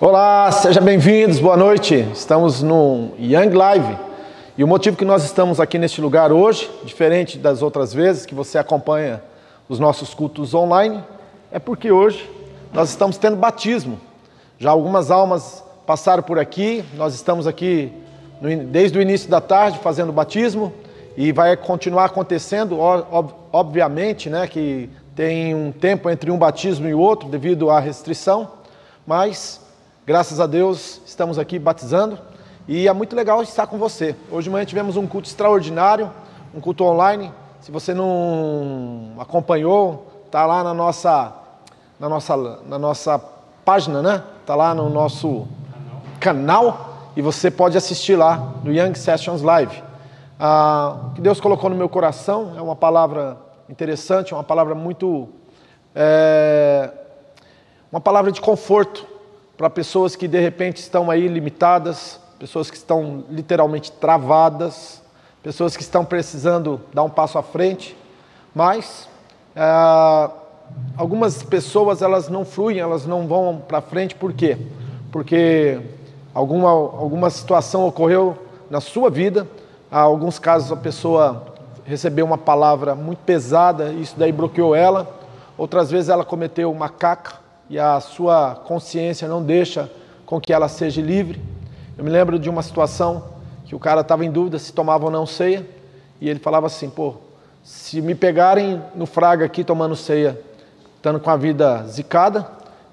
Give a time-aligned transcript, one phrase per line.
[0.00, 2.06] Olá, sejam bem-vindos, boa noite.
[2.12, 3.98] Estamos no Young Live
[4.56, 8.32] e o motivo que nós estamos aqui neste lugar hoje, diferente das outras vezes que
[8.32, 9.20] você acompanha
[9.68, 11.02] os nossos cultos online,
[11.50, 12.30] é porque hoje
[12.72, 13.98] nós estamos tendo batismo.
[14.56, 17.92] Já algumas almas passaram por aqui, nós estamos aqui
[18.70, 20.72] desde o início da tarde fazendo batismo
[21.16, 26.94] e vai continuar acontecendo, ob, obviamente, né, que tem um tempo entre um batismo e
[26.94, 28.48] outro devido à restrição,
[29.04, 29.66] mas
[30.08, 32.18] Graças a Deus, estamos aqui batizando
[32.66, 34.16] e é muito legal estar com você.
[34.30, 36.10] Hoje de manhã tivemos um culto extraordinário,
[36.54, 37.30] um culto online.
[37.60, 41.34] Se você não acompanhou, tá lá na nossa
[42.00, 42.34] na nossa
[42.66, 43.18] na nossa
[43.66, 44.22] página, né?
[44.46, 45.46] Tá lá no nosso
[46.18, 49.82] canal e você pode assistir lá no Young Sessions Live.
[50.40, 53.36] Ah, o que Deus colocou no meu coração é uma palavra
[53.68, 55.28] interessante, uma palavra muito
[55.94, 56.90] é,
[57.92, 59.17] uma palavra de conforto
[59.58, 65.02] para pessoas que de repente estão aí limitadas, pessoas que estão literalmente travadas,
[65.42, 67.96] pessoas que estão precisando dar um passo à frente,
[68.54, 69.08] mas
[69.56, 70.30] é,
[70.96, 74.56] algumas pessoas elas não fluem, elas não vão para frente, por quê?
[75.10, 75.80] Porque
[76.32, 78.38] alguma, alguma situação ocorreu
[78.70, 79.44] na sua vida,
[79.90, 81.46] há alguns casos a pessoa
[81.84, 85.10] recebeu uma palavra muito pesada, isso daí bloqueou ela,
[85.56, 89.90] outras vezes ela cometeu uma caca, e a sua consciência não deixa
[90.24, 91.40] com que ela seja livre.
[91.96, 93.24] Eu me lembro de uma situação
[93.64, 95.66] que o cara estava em dúvida se tomava ou não ceia,
[96.20, 97.14] e ele falava assim: pô,
[97.62, 100.40] se me pegarem no fraga aqui tomando ceia,
[100.96, 102.46] estando com a vida zicada,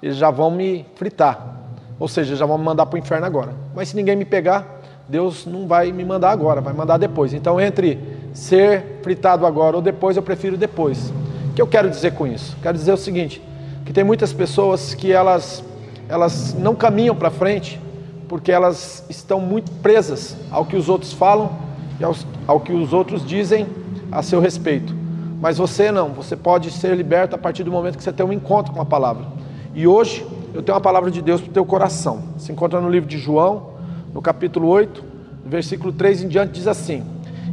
[0.04, 1.56] eles já vão me fritar,
[2.00, 3.54] ou seja, já vão me mandar para o inferno agora.
[3.74, 7.34] Mas se ninguém me pegar, Deus não vai me mandar agora, vai mandar depois.
[7.34, 8.00] Então, entre
[8.34, 11.10] ser fritado agora ou depois, eu prefiro depois.
[11.52, 12.58] O que eu quero dizer com isso?
[12.62, 13.42] Quero dizer o seguinte
[13.86, 15.64] que tem muitas pessoas que elas,
[16.10, 17.80] elas não caminham para frente
[18.28, 21.56] porque elas estão muito presas ao que os outros falam
[22.00, 23.68] e aos, ao que os outros dizem
[24.12, 24.96] a seu respeito.
[25.40, 28.34] Mas você não, você pode ser liberto a partir do momento que você tem um
[28.34, 29.28] encontro com a palavra.
[29.76, 32.24] E hoje eu tenho uma palavra de Deus para o teu coração.
[32.38, 33.74] Se encontra no livro de João,
[34.14, 35.04] no capítulo 8,
[35.46, 37.04] versículo 3 em diante, diz assim: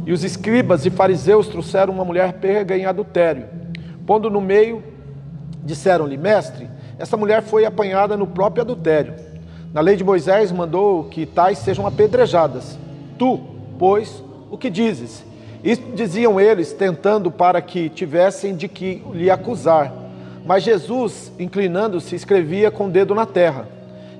[0.05, 3.45] E os escribas e fariseus trouxeram uma mulher pega em adultério,
[4.07, 4.81] pondo no meio
[5.63, 6.69] Disseram-lhe, mestre,
[6.99, 9.13] essa mulher foi apanhada no próprio adultério.
[9.73, 12.77] Na lei de Moisés mandou que tais sejam apedrejadas.
[13.17, 13.39] Tu,
[13.79, 15.23] pois, o que dizes?
[15.63, 19.91] Isto diziam eles, tentando para que tivessem de que lhe acusar.
[20.45, 23.67] Mas Jesus, inclinando-se, escrevia com o dedo na terra.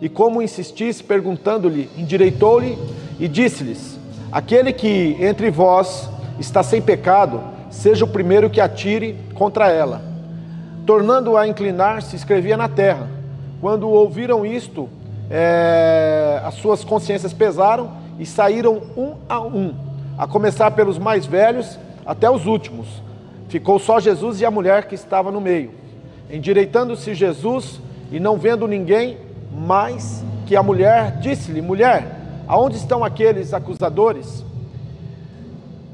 [0.02, 2.78] E como insistisse, perguntando-lhe, endireitou-lhe
[3.20, 4.00] e disse-lhes:
[4.32, 6.10] Aquele que entre vós
[6.40, 10.13] está sem pecado, seja o primeiro que atire contra ela.
[10.86, 13.08] Tornando-a a inclinar-se, escrevia na terra.
[13.62, 14.90] Quando ouviram isto,
[15.30, 19.74] é, as suas consciências pesaram e saíram um a um,
[20.18, 22.88] a começar pelos mais velhos até os últimos.
[23.48, 25.72] Ficou só Jesus e a mulher que estava no meio.
[26.30, 27.80] Endireitando-se Jesus
[28.12, 29.18] e não vendo ninguém
[29.52, 34.44] mais que a mulher, disse-lhe: Mulher, aonde estão aqueles acusadores?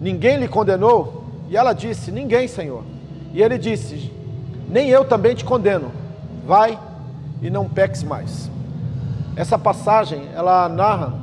[0.01, 1.23] Ninguém lhe condenou?
[1.49, 2.83] E ela disse: Ninguém, Senhor.
[3.33, 4.11] E ele disse:
[4.69, 5.91] nem eu também te condeno.
[6.45, 6.77] Vai
[7.41, 8.49] e não peques mais.
[9.35, 11.13] Essa passagem, ela narra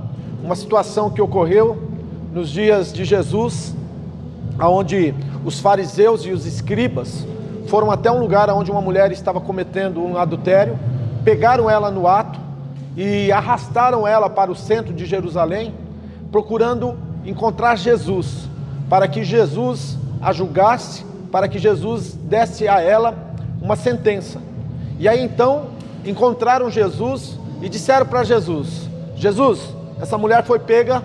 [0.43, 1.91] uma situação que ocorreu
[2.33, 3.75] nos dias de Jesus,
[4.59, 5.15] aonde
[5.45, 7.27] os fariseus e os escribas
[7.67, 10.79] foram até um lugar onde uma mulher estava cometendo um adultério,
[11.25, 12.39] pegaram ela no ato
[12.97, 15.75] e arrastaram ela para o centro de Jerusalém,
[16.31, 18.49] procurando encontrar Jesus,
[18.89, 23.26] para que Jesus a julgasse, para que Jesus desse a ela
[23.61, 24.41] uma sentença.
[24.99, 25.71] E aí então
[26.05, 31.03] encontraram Jesus e disseram para Jesus: Jesus, essa mulher foi pega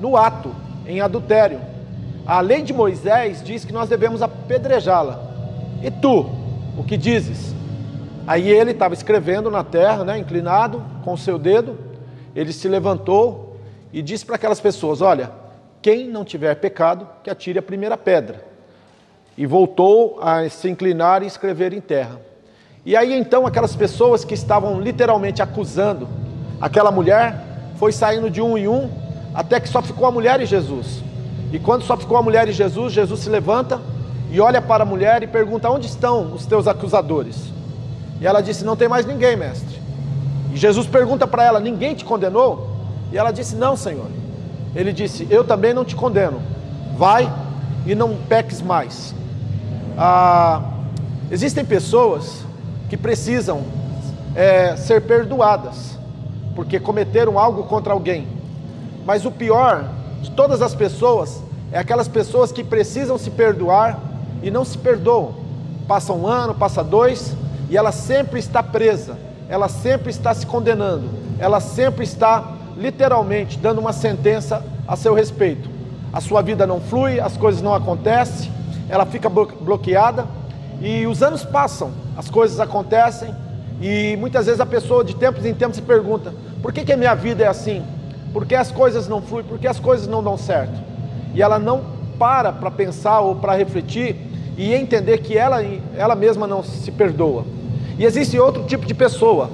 [0.00, 0.54] no ato,
[0.86, 1.60] em adultério.
[2.26, 5.20] A lei de Moisés diz que nós devemos apedrejá-la.
[5.82, 6.30] E tu,
[6.76, 7.54] o que dizes?
[8.26, 11.76] Aí ele estava escrevendo na terra, né, inclinado, com o seu dedo.
[12.34, 13.56] Ele se levantou
[13.92, 15.32] e disse para aquelas pessoas: Olha,
[15.80, 18.51] quem não tiver pecado, que atire a primeira pedra
[19.36, 22.20] e voltou a se inclinar e escrever em terra.
[22.84, 26.08] E aí então aquelas pessoas que estavam literalmente acusando
[26.60, 27.36] aquela mulher
[27.76, 28.90] foi saindo de um em um
[29.34, 31.02] até que só ficou a mulher e Jesus.
[31.52, 33.80] E quando só ficou a mulher e Jesus, Jesus se levanta
[34.30, 37.52] e olha para a mulher e pergunta: Onde estão os teus acusadores?
[38.20, 39.78] E ela disse: Não tem mais ninguém, mestre.
[40.52, 42.70] E Jesus pergunta para ela: Ninguém te condenou?
[43.12, 44.06] E ela disse: Não, Senhor.
[44.74, 46.40] Ele disse: Eu também não te condeno.
[46.96, 47.30] Vai
[47.84, 49.14] e não peques mais.
[49.96, 50.62] Ah,
[51.30, 52.44] existem pessoas
[52.88, 53.62] que precisam
[54.34, 55.98] é, ser perdoadas,
[56.54, 58.26] porque cometeram algo contra alguém.
[59.04, 59.84] Mas o pior
[60.22, 63.98] de todas as pessoas é aquelas pessoas que precisam se perdoar
[64.42, 65.34] e não se perdoam.
[65.88, 67.34] Passa um ano, passa dois,
[67.68, 69.18] e ela sempre está presa,
[69.48, 75.70] ela sempre está se condenando, ela sempre está literalmente dando uma sentença a seu respeito.
[76.12, 78.52] A sua vida não flui, as coisas não acontecem,
[78.92, 80.26] ela fica bloqueada
[80.78, 83.34] e os anos passam, as coisas acontecem
[83.80, 86.96] e muitas vezes a pessoa de tempos em tempos se pergunta: por que, que a
[86.96, 87.82] minha vida é assim?
[88.34, 89.46] Por que as coisas não fluem?
[89.46, 90.78] Por que as coisas não dão certo?
[91.34, 91.80] E ela não
[92.18, 94.14] para para pensar ou para refletir
[94.58, 95.64] e entender que ela,
[95.96, 97.46] ela mesma não se perdoa.
[97.98, 99.48] E existe outro tipo de pessoa.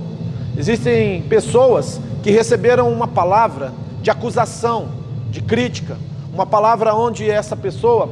[0.56, 4.88] Existem pessoas que receberam uma palavra de acusação,
[5.30, 5.96] de crítica,
[6.34, 8.08] uma palavra onde essa pessoa,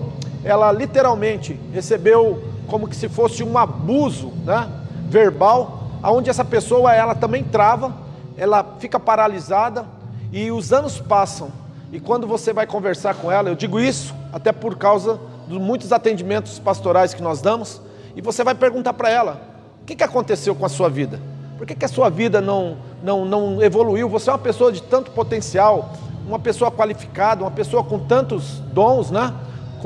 [0.47, 4.71] ela literalmente recebeu como que se fosse um abuso, né,
[5.09, 7.93] verbal, aonde essa pessoa ela também trava,
[8.37, 9.85] ela fica paralisada
[10.33, 11.51] e os anos passam.
[11.93, 15.93] E quando você vai conversar com ela, eu digo isso até por causa de muitos
[15.93, 17.83] atendimentos pastorais que nós damos,
[18.15, 19.41] e você vai perguntar para ela:
[19.83, 21.21] o que, que aconteceu com a sua vida?
[21.59, 24.09] Por que, que a sua vida não, não, não evoluiu?
[24.11, 25.93] Você é uma pessoa de tanto potencial,
[26.25, 29.33] uma pessoa qualificada, uma pessoa com tantos dons, né?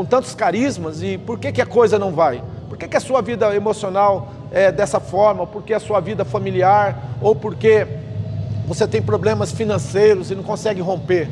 [0.01, 2.43] Com tantos carismas, e por que, que a coisa não vai?
[2.71, 5.47] Por que, que a sua vida emocional é dessa forma?
[5.47, 7.19] Por que a sua vida familiar?
[7.21, 7.87] Ou porque
[8.67, 11.29] você tem problemas financeiros e não consegue romper?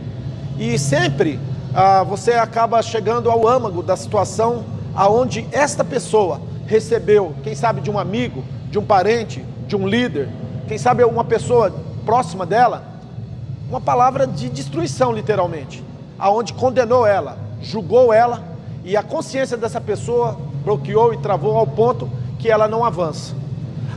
[0.59, 1.41] E sempre
[1.75, 7.91] ah, você acaba chegando ao âmago da situação aonde esta pessoa recebeu, quem sabe de
[7.91, 10.29] um amigo, de um parente, de um líder,
[10.67, 11.73] quem sabe uma pessoa
[12.05, 12.85] próxima dela,
[13.71, 15.83] uma palavra de destruição, literalmente,
[16.19, 18.48] aonde condenou ela, julgou ela
[18.89, 23.35] e a consciência dessa pessoa bloqueou e travou ao ponto que ela não avança.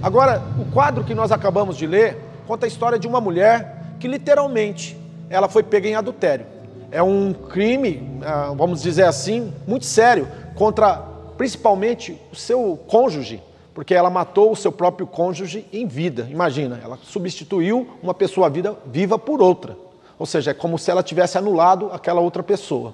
[0.04, 4.08] Agora, o quadro que nós acabamos de ler conta a história de uma mulher que
[4.08, 4.98] literalmente
[5.30, 6.46] ela foi pega em adultério
[6.92, 10.98] é um crime, ah, vamos dizer assim, muito sério contra
[11.38, 13.42] principalmente o seu cônjuge,
[13.74, 16.28] porque ela matou o seu próprio cônjuge em vida.
[16.30, 19.78] Imagina, ela substituiu uma pessoa vida, viva por outra.
[20.20, 22.94] Ou seja, é como se ela tivesse anulado aquela outra pessoa.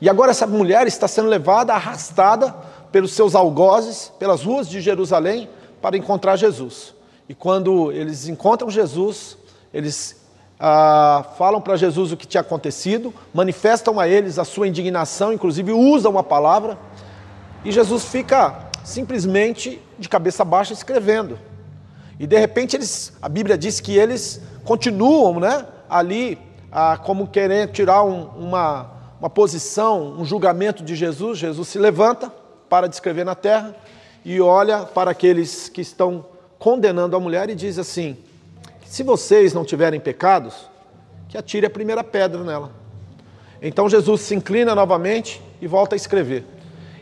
[0.00, 2.54] E agora essa mulher está sendo levada, arrastada
[2.92, 5.48] pelos seus algozes, pelas ruas de Jerusalém,
[5.80, 6.94] para encontrar Jesus.
[7.28, 9.36] E quando eles encontram Jesus,
[9.72, 10.16] eles
[10.58, 15.72] ah, falam para Jesus o que tinha acontecido, manifestam a eles a sua indignação, inclusive
[15.72, 16.78] usam uma palavra,
[17.64, 21.38] e Jesus fica simplesmente de cabeça baixa escrevendo.
[22.18, 26.38] E de repente eles, a Bíblia diz que eles continuam, né, ali,
[26.70, 28.90] ah, como querendo tirar um, uma,
[29.20, 31.38] uma posição, um julgamento de Jesus.
[31.38, 32.32] Jesus se levanta,
[32.68, 33.74] para de escrever na terra
[34.24, 36.26] e olha para aqueles que estão
[36.58, 38.16] condenando a mulher e diz assim:
[38.84, 40.68] se vocês não tiverem pecados,
[41.28, 42.72] que atire a primeira pedra nela.
[43.62, 46.44] Então Jesus se inclina novamente e volta a escrever.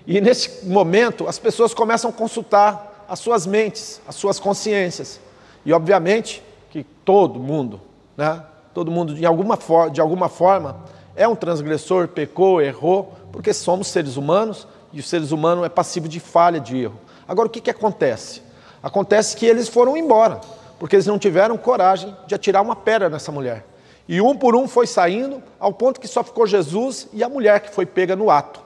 [0.06, 5.20] E nesse momento as pessoas começam a consultar as suas mentes, as suas consciências.
[5.64, 7.80] E obviamente que todo mundo,
[8.16, 10.84] né, todo mundo de alguma, for de alguma forma
[11.16, 16.08] é um transgressor, pecou, errou, porque somos seres humanos e o seres humano é passivo
[16.08, 17.00] de falha, de erro.
[17.26, 18.42] Agora o que, que acontece?
[18.82, 20.40] Acontece que eles foram embora
[20.78, 23.64] porque eles não tiveram coragem de atirar uma pedra nessa mulher.
[24.06, 27.60] E um por um foi saindo, ao ponto que só ficou Jesus e a mulher
[27.60, 28.60] que foi pega no ato.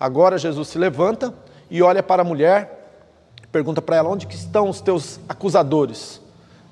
[0.00, 1.34] Agora Jesus se levanta
[1.70, 3.02] e olha para a mulher,
[3.52, 6.20] pergunta para ela: Onde que estão os teus acusadores?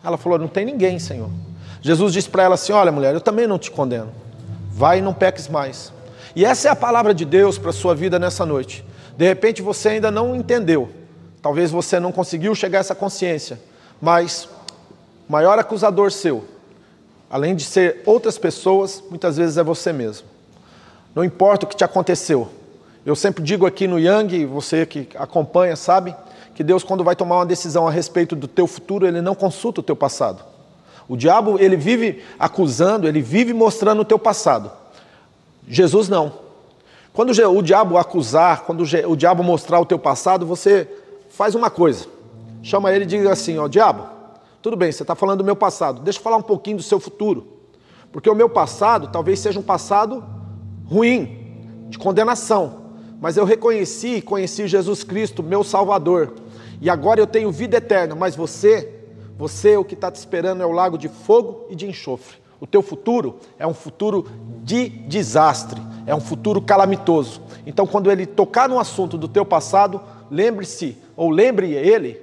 [0.03, 1.29] Ela falou: Não tem ninguém, Senhor.
[1.83, 4.11] Jesus disse para ela assim: Olha, mulher, eu também não te condeno.
[4.77, 5.91] Vai e não peques mais.
[6.35, 8.85] E essa é a palavra de Deus para a sua vida nessa noite.
[9.17, 10.91] De repente você ainda não entendeu,
[11.41, 13.59] talvez você não conseguiu chegar a essa consciência,
[14.03, 14.47] mas
[15.27, 16.45] o maior acusador seu,
[17.31, 20.29] além de ser outras pessoas, muitas vezes é você mesmo.
[21.15, 22.47] Não importa o que te aconteceu.
[23.07, 26.15] Eu sempre digo aqui no Yang, você que acompanha sabe,
[26.55, 29.81] que Deus quando vai tomar uma decisão a respeito do teu futuro, ele não consulta
[29.81, 30.45] o teu passado.
[31.09, 34.71] O diabo, ele vive acusando, ele vive mostrando o teu passado.
[35.69, 36.33] Jesus não.
[37.13, 40.89] Quando o diabo acusar, quando o diabo mostrar o teu passado, você
[41.31, 42.07] faz uma coisa.
[42.63, 44.07] Chama ele e diga assim, ó, diabo,
[44.61, 46.03] tudo bem, você está falando do meu passado.
[46.03, 47.47] Deixa eu falar um pouquinho do seu futuro.
[48.11, 50.25] Porque o meu passado talvez seja um passado
[50.85, 52.87] ruim, de condenação.
[53.21, 56.35] Mas eu reconheci e conheci Jesus Cristo, meu Salvador.
[56.81, 58.15] E agora eu tenho vida eterna.
[58.15, 58.96] Mas você,
[59.39, 62.39] você, o que está te esperando é o lago de fogo e de enxofre.
[62.59, 64.27] O teu futuro é um futuro
[64.63, 67.43] de desastre, é um futuro calamitoso.
[67.67, 70.01] Então, quando ele tocar no assunto do teu passado,
[70.31, 72.21] lembre-se, ou lembre ele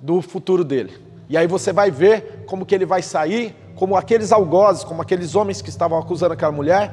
[0.00, 0.92] do futuro dele.
[1.28, 5.36] E aí você vai ver como que ele vai sair, como aqueles algozes, como aqueles
[5.36, 6.92] homens que estavam acusando aquela mulher,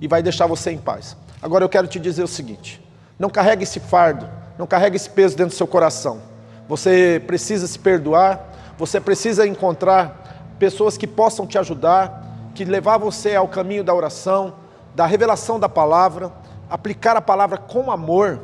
[0.00, 1.16] e vai deixar você em paz.
[1.42, 2.82] Agora eu quero te dizer o seguinte:
[3.18, 4.26] não carregue esse fardo,
[4.58, 6.22] não carregue esse peso dentro do seu coração.
[6.66, 13.34] Você precisa se perdoar, você precisa encontrar pessoas que possam te ajudar, que levar você
[13.34, 14.54] ao caminho da oração,
[14.94, 16.32] da revelação da palavra,
[16.70, 18.40] aplicar a palavra com amor,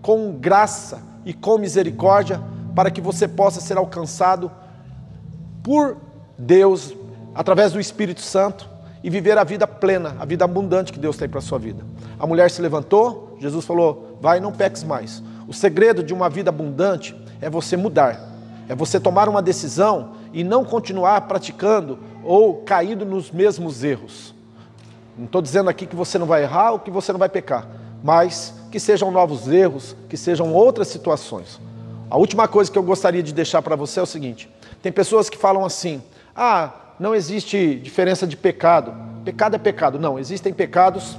[0.00, 2.42] com graça e com misericórdia,
[2.74, 4.50] para que você possa ser alcançado
[5.62, 5.96] por
[6.36, 6.94] Deus
[7.34, 8.68] através do Espírito Santo
[9.02, 11.84] e viver a vida plena, a vida abundante que Deus tem para a sua vida.
[12.18, 15.22] A mulher se levantou, Jesus falou: Vai, não peques mais.
[15.46, 18.31] O segredo de uma vida abundante é você mudar,
[18.68, 24.34] é você tomar uma decisão e não continuar praticando ou caído nos mesmos erros.
[25.16, 27.66] Não estou dizendo aqui que você não vai errar ou que você não vai pecar,
[28.02, 31.60] mas que sejam novos erros, que sejam outras situações.
[32.08, 34.48] A última coisa que eu gostaria de deixar para você é o seguinte:
[34.82, 36.02] tem pessoas que falam assim,
[36.34, 38.94] ah, não existe diferença de pecado.
[39.24, 39.98] Pecado é pecado.
[39.98, 41.16] Não, existem pecados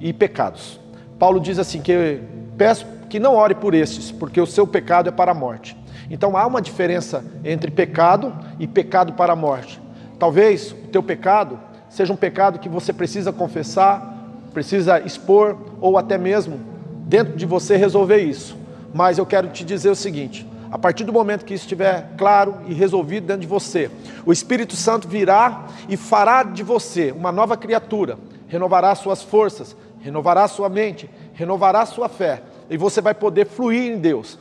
[0.00, 0.80] e pecados.
[1.18, 2.20] Paulo diz assim: que
[2.56, 5.76] peço que não ore por estes, porque o seu pecado é para a morte.
[6.10, 9.80] Então há uma diferença entre pecado e pecado para a morte.
[10.18, 14.16] Talvez o teu pecado seja um pecado que você precisa confessar,
[14.52, 16.60] precisa expor ou até mesmo
[17.06, 18.56] dentro de você resolver isso.
[18.92, 22.56] Mas eu quero te dizer o seguinte: a partir do momento que isso estiver claro
[22.66, 23.90] e resolvido dentro de você,
[24.26, 30.46] o Espírito Santo virá e fará de você uma nova criatura, renovará suas forças, renovará
[30.46, 34.38] sua mente, renovará sua fé, e você vai poder fluir em Deus.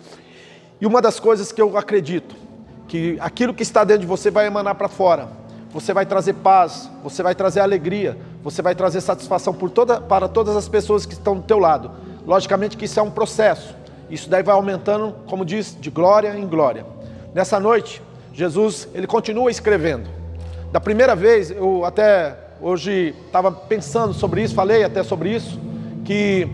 [0.79, 2.35] E uma das coisas que eu acredito,
[2.87, 5.27] que aquilo que está dentro de você vai emanar para fora.
[5.71, 10.55] Você vai trazer paz, você vai trazer alegria, você vai trazer satisfação toda, para todas
[10.55, 11.91] as pessoas que estão do teu lado.
[12.25, 13.75] Logicamente que isso é um processo.
[14.09, 16.85] Isso daí vai aumentando, como diz, de glória em glória.
[17.33, 18.01] Nessa noite,
[18.33, 20.09] Jesus, ele continua escrevendo.
[20.71, 25.59] Da primeira vez, eu até hoje estava pensando sobre isso, falei até sobre isso,
[26.05, 26.47] que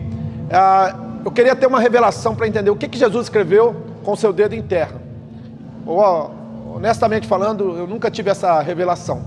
[0.52, 4.34] ah, eu queria ter uma revelação para entender o que, que Jesus escreveu com seu
[4.34, 5.02] dedo em terra.
[6.76, 9.24] honestamente falando, eu nunca tive essa revelação.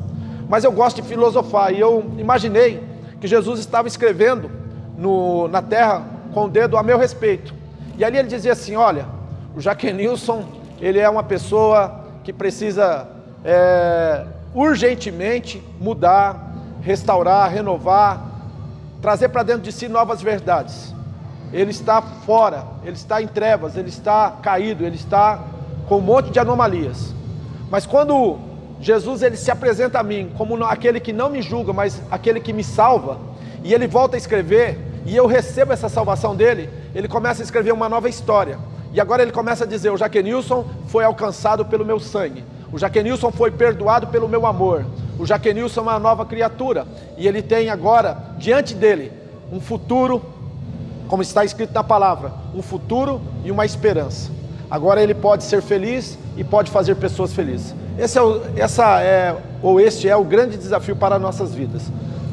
[0.48, 2.82] Mas eu gosto de filosofar e eu imaginei
[3.20, 4.50] que Jesus estava escrevendo
[4.96, 7.54] no, na terra com o dedo a meu respeito.
[7.98, 9.06] E ali ele dizia assim: olha,
[9.56, 10.44] o Jaquenilson,
[10.80, 13.08] ele é uma pessoa que precisa
[13.44, 18.22] é, urgentemente mudar, restaurar, renovar,
[19.00, 20.95] trazer para dentro de si novas verdades.
[21.52, 25.44] Ele está fora, ele está em trevas, ele está caído, ele está
[25.88, 27.14] com um monte de anomalias.
[27.70, 28.38] Mas quando
[28.80, 32.52] Jesus ele se apresenta a mim como aquele que não me julga, mas aquele que
[32.52, 33.18] me salva,
[33.62, 37.72] e ele volta a escrever, e eu recebo essa salvação dele, ele começa a escrever
[37.72, 38.58] uma nova história.
[38.92, 43.30] E agora ele começa a dizer: o Jaquenilson foi alcançado pelo meu sangue, o Jaquenilson
[43.30, 44.84] foi perdoado pelo meu amor,
[45.18, 46.86] o Jaquenilson é uma nova criatura,
[47.16, 49.12] e ele tem agora diante dele
[49.52, 50.22] um futuro,
[51.08, 54.30] como está escrito na palavra, um futuro e uma esperança.
[54.70, 57.74] Agora ele pode ser feliz e pode fazer pessoas felizes.
[57.98, 61.82] Esse é o, essa é, ou este é o grande desafio para nossas vidas.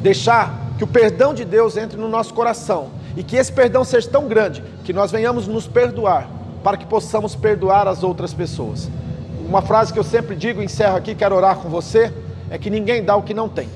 [0.02, 4.10] Deixar que o perdão de Deus entre no nosso coração e que esse perdão seja
[4.10, 6.28] tão grande que nós venhamos nos perdoar
[6.62, 8.88] para que possamos perdoar as outras pessoas.
[9.46, 12.12] Uma frase que eu sempre digo, encerro aqui, quero orar com você,
[12.50, 13.68] é que ninguém dá o que não tem.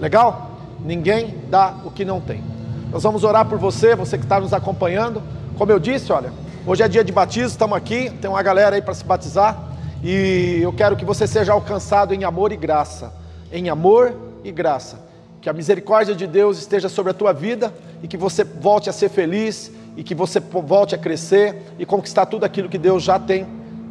[0.00, 0.50] Legal?
[0.84, 2.51] Ninguém dá o que não tem.
[2.92, 5.22] Nós vamos orar por você, você que está nos acompanhando.
[5.56, 6.30] Como eu disse, olha,
[6.66, 9.58] hoje é dia de batismo, estamos aqui, tem uma galera aí para se batizar.
[10.04, 13.10] E eu quero que você seja alcançado em amor e graça.
[13.50, 18.06] Em amor e graça que a misericórdia de Deus esteja sobre a tua vida e
[18.06, 22.44] que você volte a ser feliz e que você volte a crescer e conquistar tudo
[22.44, 23.46] aquilo que Deus já tem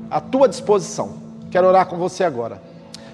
[0.10, 1.18] à tua disposição.
[1.50, 2.62] Quero orar com você agora.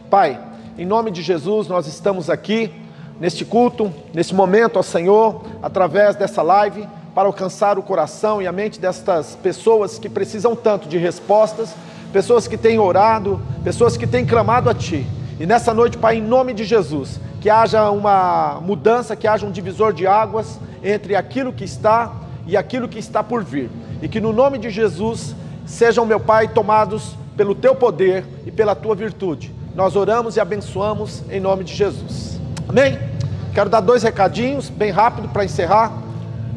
[0.09, 0.39] Pai,
[0.77, 2.71] em nome de Jesus, nós estamos aqui
[3.19, 8.51] neste culto, nesse momento, ó Senhor, através dessa live, para alcançar o coração e a
[8.51, 11.73] mente destas pessoas que precisam tanto de respostas,
[12.13, 15.05] pessoas que têm orado, pessoas que têm clamado a Ti.
[15.39, 19.51] E nessa noite, Pai, em nome de Jesus, que haja uma mudança, que haja um
[19.51, 22.11] divisor de águas entre aquilo que está
[22.45, 23.69] e aquilo que está por vir.
[24.01, 28.75] E que no nome de Jesus sejam, meu Pai, tomados pelo teu poder e pela
[28.75, 29.53] tua virtude.
[29.75, 32.36] Nós oramos e abençoamos em nome de Jesus.
[32.69, 32.99] Amém?
[33.53, 35.91] Quero dar dois recadinhos, bem rápido, para encerrar.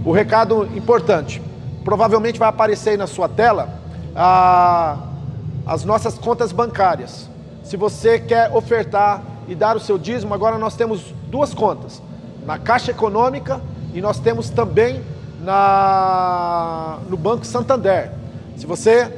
[0.05, 1.40] O recado importante:
[1.85, 3.69] provavelmente vai aparecer aí na sua tela
[4.14, 4.99] a,
[5.64, 7.31] as nossas contas bancárias.
[7.62, 12.02] Se você quer ofertar e dar o seu dízimo, agora nós temos duas contas:
[12.45, 13.61] na Caixa Econômica
[13.95, 15.00] e nós temos também
[15.40, 18.11] na, no Banco Santander.
[18.57, 19.17] Se você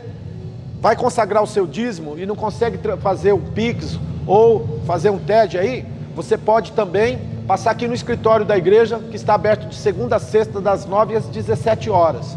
[0.79, 5.59] vai consagrar o seu dízimo e não consegue fazer o Pix ou fazer um TED
[5.59, 10.17] aí, você pode também passar aqui no escritório da igreja, que está aberto de segunda
[10.17, 12.37] a sexta, das 9 às 17 horas.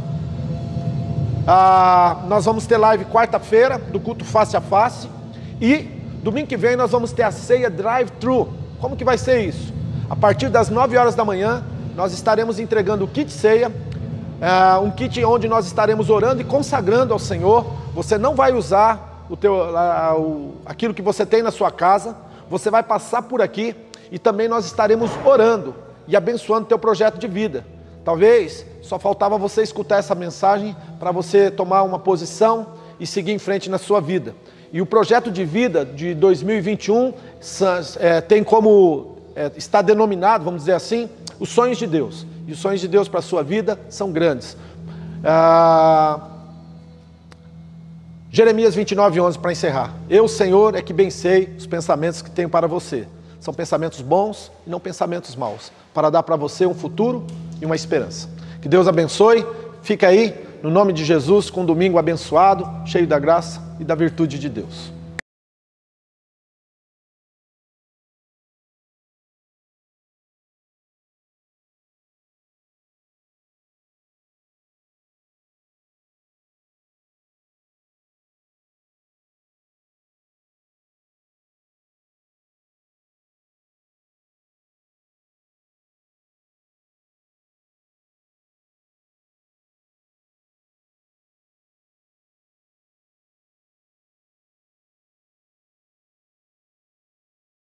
[1.47, 5.07] Ah, nós vamos ter live quarta-feira, do culto face a face,
[5.61, 5.89] e
[6.23, 8.49] domingo que vem nós vamos ter a ceia drive-thru.
[8.79, 9.73] Como que vai ser isso?
[10.09, 11.63] A partir das 9 horas da manhã,
[11.95, 13.71] nós estaremos entregando o kit ceia,
[14.41, 17.65] ah, um kit onde nós estaremos orando e consagrando ao Senhor.
[17.93, 19.55] Você não vai usar o teu,
[20.65, 22.15] aquilo que você tem na sua casa,
[22.49, 23.75] você vai passar por aqui
[24.11, 25.75] e também nós estaremos orando
[26.07, 27.65] e abençoando teu projeto de vida.
[28.03, 32.67] Talvez só faltava você escutar essa mensagem para você tomar uma posição
[32.99, 34.35] e seguir em frente na sua vida.
[34.71, 37.13] E o projeto de vida de 2021
[37.99, 41.09] é, tem como é, está denominado, vamos dizer assim,
[41.39, 42.25] os sonhos de Deus.
[42.47, 44.55] E os sonhos de Deus para a sua vida são grandes.
[45.23, 46.34] Ah,
[48.35, 49.93] Jeremias 29, 11 para encerrar.
[50.09, 53.07] Eu, Senhor, é que bem sei os pensamentos que tenho para você.
[53.39, 57.25] São pensamentos bons e não pensamentos maus, para dar para você um futuro
[57.61, 58.29] e uma esperança.
[58.61, 59.45] Que Deus abençoe.
[59.81, 63.95] Fica aí, no nome de Jesus, com um domingo abençoado, cheio da graça e da
[63.95, 64.91] virtude de Deus.